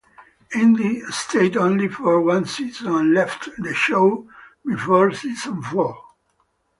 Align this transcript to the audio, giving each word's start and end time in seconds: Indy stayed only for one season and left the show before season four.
Indy 0.55 1.01
stayed 1.11 1.55
only 1.55 1.87
for 1.87 2.21
one 2.23 2.45
season 2.47 2.87
and 2.87 3.13
left 3.13 3.49
the 3.59 3.71
show 3.75 4.27
before 4.65 5.11
season 5.13 5.61
four. 5.61 5.95